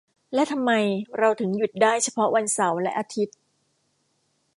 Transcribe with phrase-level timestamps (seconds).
[0.33, 0.71] และทำไม
[1.17, 3.37] เราถึงหยุดได้เฉพาะวันเสาร์และอาทิตย์